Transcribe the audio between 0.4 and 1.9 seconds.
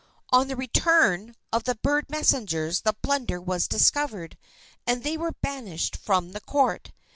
the return of the